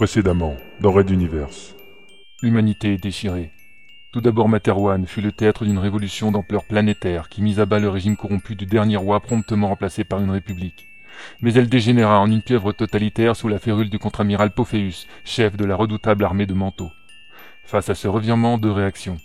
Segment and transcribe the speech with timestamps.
[0.00, 1.76] Précédemment, dans Red Universe.
[2.40, 3.50] L'humanité est déchirée.
[4.12, 7.90] Tout d'abord Materwan fut le théâtre d'une révolution d'ampleur planétaire qui mit à bas le
[7.90, 10.88] régime corrompu du dernier roi promptement remplacé par une république.
[11.42, 15.66] Mais elle dégénéra en une pieuvre totalitaire sous la férule du contre-amiral Pophéus, chef de
[15.66, 16.90] la redoutable armée de Manteau.
[17.64, 19.18] Face à ce revirement, deux réactions.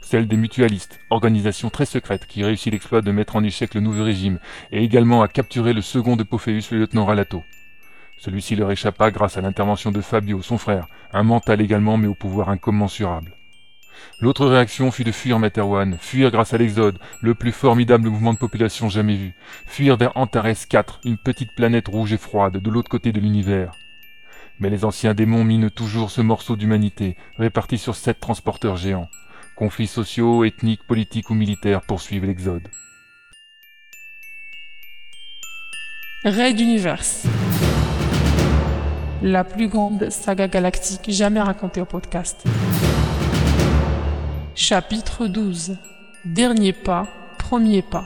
[0.00, 4.04] Celle des mutualistes, organisation très secrète qui réussit l'exploit de mettre en échec le nouveau
[4.04, 4.38] régime
[4.72, 7.42] et également à capturer le second de Pophéus, le lieutenant Ralato.
[8.16, 12.14] Celui-ci leur échappa grâce à l'intervention de Fabio, son frère, un mental également mais au
[12.14, 13.36] pouvoir incommensurable.
[14.20, 18.38] L'autre réaction fut de fuir Materwan, fuir grâce à l'Exode, le plus formidable mouvement de
[18.38, 19.34] population jamais vu,
[19.66, 23.72] fuir vers Antares 4, une petite planète rouge et froide de l'autre côté de l'univers.
[24.60, 29.08] Mais les anciens démons minent toujours ce morceau d'humanité, réparti sur sept transporteurs géants.
[29.56, 32.68] Conflits sociaux, ethniques, politiques ou militaires poursuivent l'Exode.
[36.24, 37.26] Raid Universe.
[39.26, 42.44] La plus grande saga galactique jamais racontée au podcast.
[44.54, 45.78] Chapitre 12
[46.26, 47.06] Dernier pas,
[47.38, 48.04] premier pas.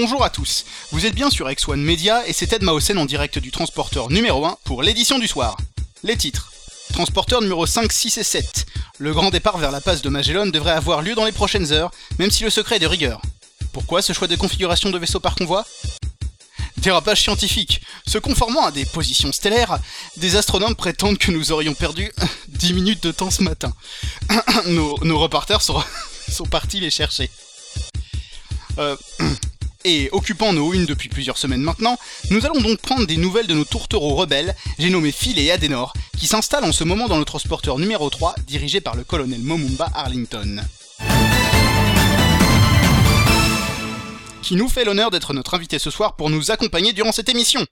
[0.00, 3.40] Bonjour à tous, vous êtes bien sur X1 Media et c'est Ted Mausen en direct
[3.40, 5.56] du transporteur numéro 1 pour l'édition du soir.
[6.04, 6.47] Les titres.
[6.92, 8.66] Transporteur numéro 5, 6 et 7.
[8.98, 11.90] Le grand départ vers la passe de Magellan devrait avoir lieu dans les prochaines heures,
[12.18, 13.22] même si le secret est de rigueur.
[13.72, 15.64] Pourquoi ce choix de configuration de vaisseau par convoi?
[16.78, 17.80] Dérapage scientifique.
[18.06, 19.78] Se conformant à des positions stellaires,
[20.16, 22.10] des astronomes prétendent que nous aurions perdu
[22.48, 23.72] 10 minutes de temps ce matin.
[24.66, 25.82] nos, reporters sont,
[26.28, 27.30] sont partis les chercher.
[28.78, 28.96] Euh,
[29.84, 31.96] et occupant nos unes depuis plusieurs semaines maintenant,
[32.30, 35.92] nous allons donc prendre des nouvelles de nos tourtereaux rebelles, j'ai nommé Phil et Adenor,
[36.18, 39.90] qui s'installent en ce moment dans le transporteur numéro 3, dirigé par le colonel Momumba
[39.94, 40.62] Arlington.
[44.42, 47.64] Qui nous fait l'honneur d'être notre invité ce soir pour nous accompagner durant cette émission.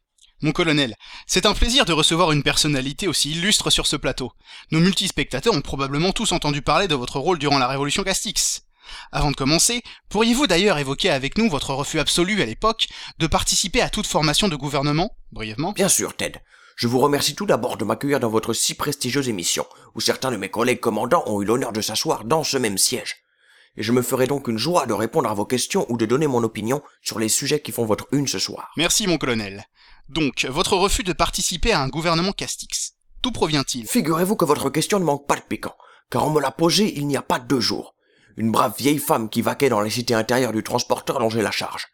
[0.43, 0.95] Mon colonel,
[1.27, 4.33] c'est un plaisir de recevoir une personnalité aussi illustre sur ce plateau.
[4.71, 8.66] Nos multispectateurs ont probablement tous entendu parler de votre rôle durant la Révolution Castix.
[9.13, 12.89] Avant de commencer, pourriez-vous d'ailleurs évoquer avec nous votre refus absolu à l'époque
[13.19, 16.41] de participer à toute formation de gouvernement, brièvement Bien sûr, Ted.
[16.77, 20.37] Je vous remercie tout d'abord de m'accueillir dans votre si prestigieuse émission, où certains de
[20.37, 23.17] mes collègues commandants ont eu l'honneur de s'asseoir dans ce même siège.
[23.79, 26.27] Et je me ferai donc une joie de répondre à vos questions ou de donner
[26.27, 28.73] mon opinion sur les sujets qui font votre une ce soir.
[28.77, 29.65] Merci mon colonel.
[30.11, 32.93] Donc, votre refus de participer à un gouvernement Castix,
[33.23, 33.87] d'où provient-il?
[33.87, 35.77] Figurez-vous que votre question ne manque pas de piquant,
[36.11, 37.96] car on me l'a posée il n'y a pas deux jours.
[38.37, 41.51] Une brave vieille femme qui vaquait dans les cités intérieures du transporteur dont j'ai la
[41.51, 41.87] charge.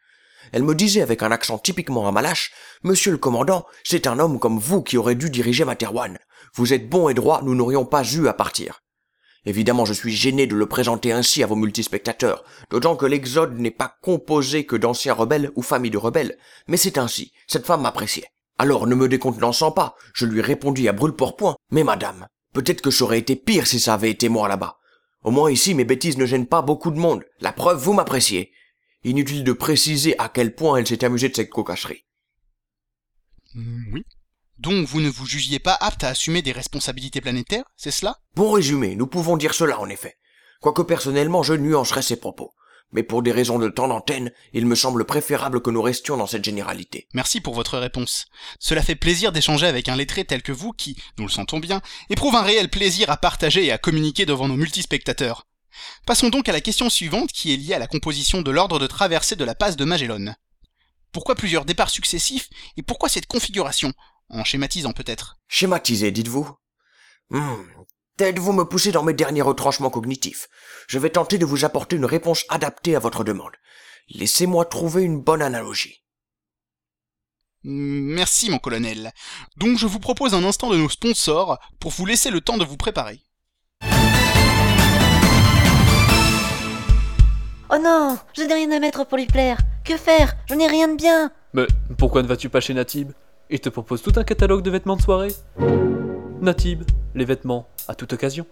[0.52, 4.58] Elle me disait avec un accent typiquement amalache, Monsieur le commandant, c'est un homme comme
[4.58, 6.18] vous qui aurait dû diriger Materwan.
[6.54, 8.80] Vous êtes bon et droit, nous n'aurions pas eu à partir.
[9.44, 13.72] Évidemment, je suis gêné de le présenter ainsi à vos multispectateurs, d'autant que l'Exode n'est
[13.72, 16.38] pas composé que d'anciens rebelles ou familles de rebelles,
[16.68, 18.28] mais c'est ainsi, cette femme m'appréciait.
[18.58, 23.04] Alors, ne me décontenançant pas, je lui répondis à brûle-pourpoint, mais madame, peut-être que ça
[23.04, 24.78] aurait été pire si ça avait été moi là-bas.
[25.22, 27.24] Au moins ici, mes bêtises ne gênent pas beaucoup de monde.
[27.40, 28.52] La preuve, vous m'appréciez.
[29.04, 32.04] Inutile de préciser à quel point elle s'est amusée de cette cocacherie.
[33.54, 34.04] Oui.
[34.58, 38.18] Donc vous ne vous jugiez pas apte à assumer des responsabilités planétaires, c'est cela?
[38.36, 40.16] Bon résumé, nous pouvons dire cela en effet.
[40.60, 42.52] Quoique personnellement je nuancerais ces propos.
[42.92, 46.26] Mais pour des raisons de temps d'antenne, il me semble préférable que nous restions dans
[46.26, 47.08] cette généralité.
[47.14, 48.26] Merci pour votre réponse.
[48.58, 51.80] Cela fait plaisir d'échanger avec un lettré tel que vous qui, nous le sentons bien,
[52.10, 55.46] éprouve un réel plaisir à partager et à communiquer devant nos multispectateurs.
[56.06, 58.86] Passons donc à la question suivante qui est liée à la composition de l'ordre de
[58.86, 60.34] traversée de la passe de Magellan.
[61.12, 63.92] Pourquoi plusieurs départs successifs et pourquoi cette configuration?
[64.28, 65.36] En schématisant peut-être.
[65.48, 66.48] Schématisé, dites-vous?
[67.30, 67.64] Hmm.
[68.18, 70.48] Ted, vous me poussez dans mes derniers retranchements cognitifs.
[70.86, 73.52] Je vais tenter de vous apporter une réponse adaptée à votre demande.
[74.10, 76.04] Laissez-moi trouver une bonne analogie.
[77.64, 79.12] Merci mon colonel.
[79.56, 82.66] Donc je vous propose un instant de nos sponsors pour vous laisser le temps de
[82.66, 83.22] vous préparer.
[87.70, 89.56] Oh non, je n'ai rien à mettre pour lui plaire.
[89.86, 90.34] Que faire?
[90.50, 91.32] Je n'ai rien de bien.
[91.54, 91.66] Mais
[91.96, 93.12] pourquoi ne vas-tu pas chez Natib?
[93.48, 95.32] Il te propose tout un catalogue de vêtements de soirée
[96.42, 96.82] Natib,
[97.14, 98.46] les vêtements, à toute occasion.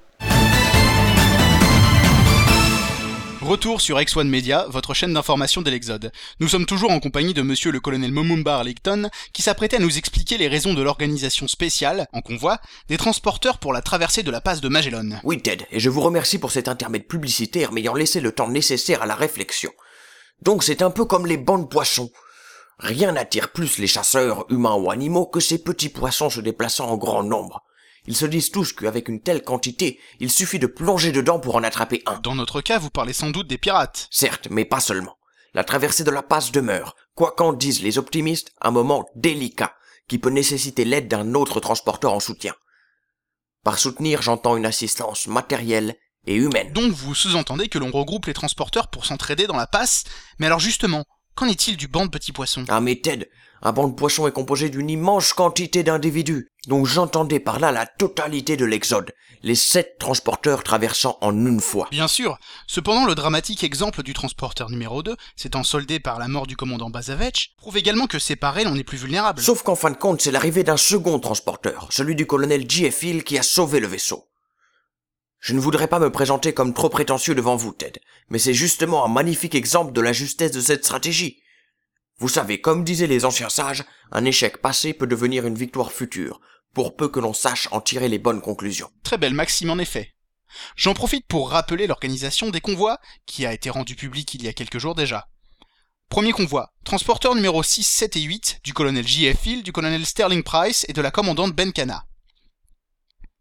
[3.40, 6.12] Retour sur X1 Media, votre chaîne d'information de l'Exode.
[6.40, 9.96] Nous sommes toujours en compagnie de monsieur le colonel Momumba Arlington, qui s'apprêtait à nous
[9.96, 12.58] expliquer les raisons de l'organisation spéciale, en convoi,
[12.88, 15.18] des transporteurs pour la traversée de la passe de Magellan.
[15.24, 19.02] Oui, Ted, et je vous remercie pour cet intermède publicitaire m'ayant laissé le temps nécessaire
[19.02, 19.72] à la réflexion.
[20.42, 22.10] Donc c'est un peu comme les bancs de poissons.
[22.78, 26.98] Rien n'attire plus les chasseurs, humains ou animaux, que ces petits poissons se déplaçant en
[26.98, 27.64] grand nombre.
[28.06, 31.62] Ils se disent tous qu'avec une telle quantité, il suffit de plonger dedans pour en
[31.62, 32.18] attraper un.
[32.20, 34.08] Dans notre cas, vous parlez sans doute des pirates.
[34.10, 35.18] Certes, mais pas seulement.
[35.52, 39.74] La traversée de la passe demeure, quoi qu'en disent les optimistes, un moment délicat,
[40.08, 42.54] qui peut nécessiter l'aide d'un autre transporteur en soutien.
[43.64, 46.72] Par soutenir, j'entends une assistance matérielle et humaine.
[46.72, 50.04] Donc vous sous-entendez que l'on regroupe les transporteurs pour s'entraider dans la passe,
[50.38, 53.28] mais alors justement, qu'en est-il du banc de petits poissons Ah mais Ted,
[53.62, 57.86] un banc de poissons est composé d'une immense quantité d'individus, donc j'entendais par là la
[57.86, 59.12] totalité de l'exode,
[59.42, 61.88] les sept transporteurs traversant en une fois.
[61.90, 66.46] Bien sûr, cependant le dramatique exemple du transporteur numéro 2, s'étant soldé par la mort
[66.46, 69.42] du commandant Bazavech, prouve également que séparés l'on est plus vulnérable.
[69.42, 73.02] Sauf qu'en fin de compte, c'est l'arrivée d'un second transporteur, celui du colonel J.F.
[73.02, 74.29] Hill qui a sauvé le vaisseau.
[75.40, 79.04] Je ne voudrais pas me présenter comme trop prétentieux devant vous, Ted, mais c'est justement
[79.04, 81.42] un magnifique exemple de la justesse de cette stratégie.
[82.18, 86.40] Vous savez, comme disaient les anciens sages, un échec passé peut devenir une victoire future,
[86.74, 88.90] pour peu que l'on sache en tirer les bonnes conclusions.
[89.02, 90.12] Très belle maxime en effet.
[90.76, 94.52] J'en profite pour rappeler l'organisation des convois, qui a été rendue publique il y a
[94.52, 95.28] quelques jours déjà.
[96.10, 99.46] Premier convoi, transporteur numéro 6, 7 et 8, du colonel J.F.
[99.46, 102.04] Hill, du colonel Sterling Price et de la commandante Benkana.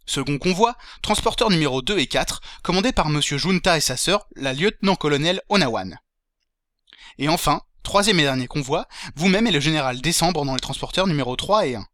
[0.10, 4.54] Second convoi, transporteur numéro 2 et 4, commandé par monsieur Junta et sa sœur, la
[4.54, 6.00] lieutenant-colonel Onawan.
[7.20, 11.36] Et enfin, troisième et dernier convoi, vous-même et le général Décembre dans les transporteurs numéro
[11.36, 11.86] 3 et 1.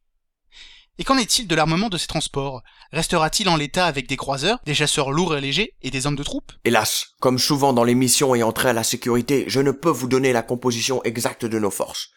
[0.98, 2.64] Et qu'en est-il de l'armement de ces transports?
[2.94, 6.24] Restera-t-il en l'état avec des croiseurs, des chasseurs lourds et légers et des hommes de
[6.24, 6.54] troupe?
[6.64, 10.08] Hélas, comme souvent dans les missions ayant trait à la sécurité, je ne peux vous
[10.08, 12.12] donner la composition exacte de nos forces.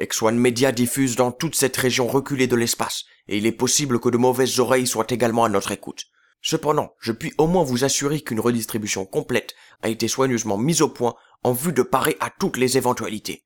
[0.00, 4.08] X1 Media diffuse dans toute cette région reculée de l'espace, et il est possible que
[4.08, 6.06] de mauvaises oreilles soient également à notre écoute.
[6.40, 10.88] Cependant, je puis au moins vous assurer qu'une redistribution complète a été soigneusement mise au
[10.88, 13.44] point en vue de parer à toutes les éventualités.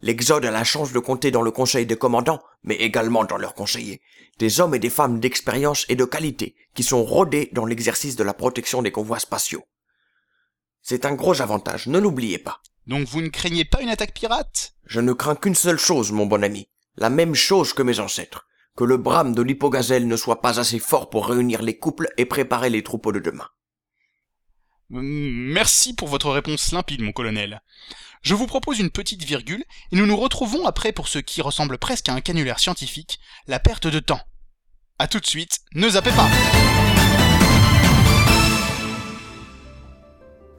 [0.00, 3.54] L'Exode a la chance de compter dans le conseil des commandants, mais également dans leurs
[3.54, 4.00] conseillers,
[4.38, 8.24] des hommes et des femmes d'expérience et de qualité qui sont rodés dans l'exercice de
[8.24, 9.64] la protection des convois spatiaux.
[10.82, 12.60] C'est un gros avantage, ne l'oubliez pas.
[12.88, 14.72] Donc vous ne craignez pas une attaque pirate?
[14.86, 18.46] Je ne crains qu'une seule chose, mon bon ami, la même chose que mes ancêtres,
[18.76, 22.24] que le brame de l'hypogazelle ne soit pas assez fort pour réunir les couples et
[22.24, 23.46] préparer les troupeaux de demain.
[24.88, 27.60] Merci pour votre réponse limpide, mon colonel.
[28.22, 31.76] Je vous propose une petite virgule, et nous nous retrouvons après pour ce qui ressemble
[31.76, 34.22] presque à un canulaire scientifique, la perte de temps.
[34.98, 36.28] A tout de suite, ne zappez pas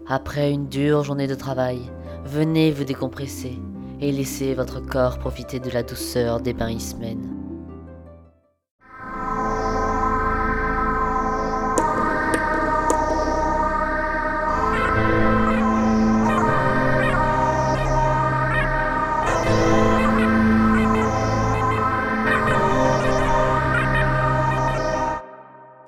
[0.07, 1.81] Après une dure journée de travail,
[2.29, 3.57] venez vous décompresser
[3.99, 7.35] et laissez votre corps profiter de la douceur des bains Ismen.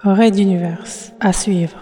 [0.04, 0.84] Raid d'univers
[1.20, 1.81] à suivre.